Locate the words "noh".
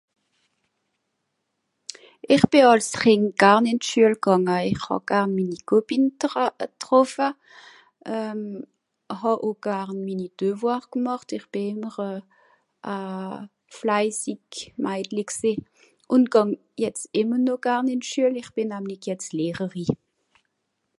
17.45-17.61